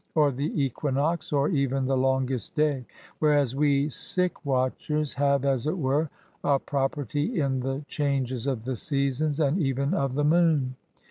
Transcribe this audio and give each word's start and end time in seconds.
or 0.15 0.31
the 0.31 0.59
equinox, 0.59 1.31
or 1.31 1.47
even 1.49 1.85
the 1.85 1.95
longest 1.95 2.55
day! 2.55 2.83
Whereas, 3.19 3.55
we 3.55 3.87
sick 3.89 4.43
watchers 4.43 5.13
have, 5.13 5.45
as 5.45 5.67
it 5.67 5.77
were, 5.77 6.09
a 6.43 6.57
property 6.57 7.39
in 7.39 7.59
the 7.59 7.85
changes 7.87 8.47
of 8.47 8.65
the 8.65 8.75
seasons, 8.75 9.39
and 9.39 9.59
even 9.59 9.93
of 9.93 10.15
the 10.15 10.23
moon. 10.23 10.75